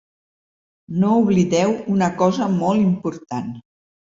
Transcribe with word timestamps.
No 1.03 1.11
oblideu 1.25 1.75
una 1.99 2.09
cosa 2.25 2.51
molt 2.57 2.85
important. 2.89 3.57